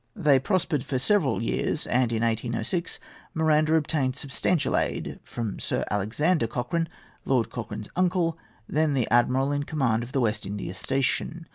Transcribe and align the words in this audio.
They 0.15 0.39
prospered 0.39 0.83
for 0.83 0.97
several 0.97 1.43
years; 1.43 1.85
and 1.85 2.11
in 2.11 2.23
1806 2.23 2.99
Miranda 3.35 3.75
obtained 3.75 4.15
substantial 4.15 4.75
aid 4.75 5.19
from 5.23 5.59
Sir 5.59 5.85
Alexander 5.91 6.47
Cochrane, 6.47 6.89
Lord 7.23 7.51
Cochrane's 7.51 7.89
uncle, 7.95 8.35
then 8.67 8.95
the 8.95 9.07
admiral 9.11 9.51
in 9.51 9.61
command 9.61 10.01
of 10.01 10.11
the 10.11 10.21
West 10.21 10.43
India 10.43 10.73
station. 10.73 11.45